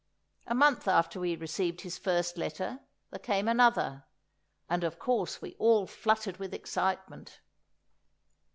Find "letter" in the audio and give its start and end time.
2.35-2.79